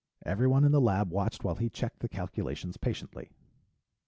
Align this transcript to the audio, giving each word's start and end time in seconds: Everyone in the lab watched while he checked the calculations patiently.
Everyone 0.25 0.63
in 0.63 0.71
the 0.71 0.81
lab 0.81 1.11
watched 1.11 1.43
while 1.43 1.53
he 1.53 1.69
checked 1.69 1.99
the 1.99 2.09
calculations 2.09 2.75
patiently. 2.75 3.29